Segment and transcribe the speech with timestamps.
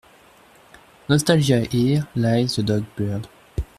[1.07, 3.27] Nostalgia Here lies the dog buried.